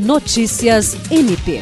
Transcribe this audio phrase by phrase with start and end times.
[0.00, 1.60] Notícias MP.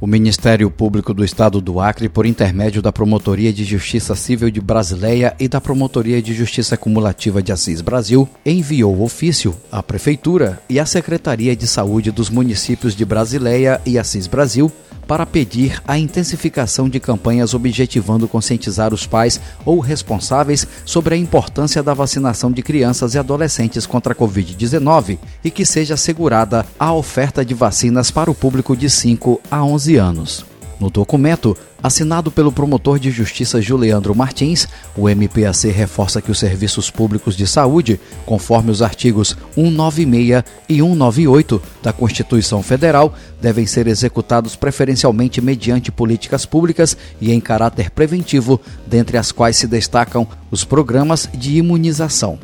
[0.00, 4.60] O Ministério Público do Estado do Acre, por intermédio da Promotoria de Justiça Civil de
[4.60, 10.80] Brasileia e da Promotoria de Justiça Cumulativa de Assis Brasil, enviou ofício à Prefeitura e
[10.80, 14.72] à Secretaria de Saúde dos municípios de Brasileia e Assis Brasil
[15.10, 21.82] para pedir a intensificação de campanhas objetivando conscientizar os pais ou responsáveis sobre a importância
[21.82, 27.44] da vacinação de crianças e adolescentes contra a Covid-19 e que seja assegurada a oferta
[27.44, 30.46] de vacinas para o público de 5 a 11 anos.
[30.80, 34.66] No documento, assinado pelo promotor de justiça Juliandro Martins,
[34.96, 41.62] o MPAC reforça que os serviços públicos de saúde, conforme os artigos 196 e 198
[41.82, 49.18] da Constituição Federal, devem ser executados preferencialmente mediante políticas públicas e em caráter preventivo, dentre
[49.18, 52.38] as quais se destacam os programas de imunização.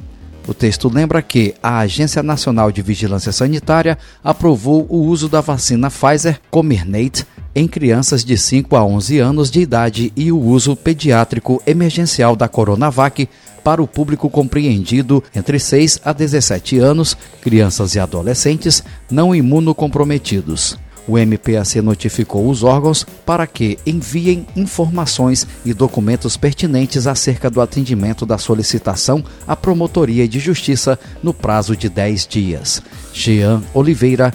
[0.46, 5.90] O texto lembra que a Agência Nacional de Vigilância Sanitária aprovou o uso da vacina
[5.90, 7.24] Pfizer Comirnaty
[7.56, 12.46] em crianças de 5 a 11 anos de idade e o uso pediátrico emergencial da
[12.46, 13.26] Coronavac
[13.64, 20.78] para o público compreendido entre 6 a 17 anos, crianças e adolescentes não imunocomprometidos.
[21.08, 28.26] O MPAC notificou os órgãos para que enviem informações e documentos pertinentes acerca do atendimento
[28.26, 32.82] da solicitação à Promotoria de Justiça no prazo de 10 dias.
[33.14, 34.34] Jean Oliveira,